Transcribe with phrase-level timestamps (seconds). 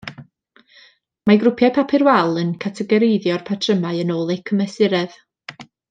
[1.31, 5.17] Mae grwpiau papur wal yn categoreiddio'r patrymau yn ôl eu cymesuredd.